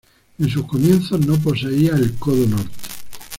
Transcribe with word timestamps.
En 0.39 0.49
sus 0.49 0.63
comienzos 0.65 1.23
no 1.27 1.37
poseía 1.37 1.91
el 1.91 2.13
codo 2.15 2.47
norte. 2.47 2.71